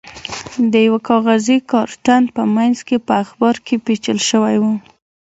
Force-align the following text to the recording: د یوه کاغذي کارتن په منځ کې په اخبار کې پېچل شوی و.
د 0.71 0.73
یوه 0.87 0.99
کاغذي 1.09 1.57
کارتن 1.71 2.23
په 2.35 2.43
منځ 2.55 2.77
کې 2.87 2.97
په 3.07 3.13
اخبار 3.23 3.55
کې 3.65 3.75
پېچل 3.85 4.19
شوی 4.29 4.55
و. 4.59 4.63